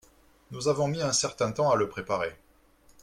[0.49, 2.35] Nous avons mis un certain temps à le préparer.